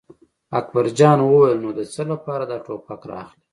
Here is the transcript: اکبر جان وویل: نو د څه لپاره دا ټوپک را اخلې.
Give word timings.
اکبر 0.59 0.85
جان 0.97 1.19
وویل: 1.21 1.57
نو 1.63 1.69
د 1.77 1.79
څه 1.93 2.01
لپاره 2.11 2.43
دا 2.51 2.57
ټوپک 2.65 3.01
را 3.09 3.17
اخلې. 3.23 3.41